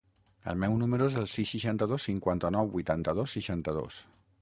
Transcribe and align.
El 0.53 0.55
meu 0.63 0.77
número 0.83 1.09
es 1.13 1.17
el 1.21 1.27
sis, 1.35 1.53
seixanta-dos, 1.55 2.09
cinquanta-nou, 2.09 2.75
vuitanta-dos, 2.75 3.39
seixanta-dos. 3.41 4.05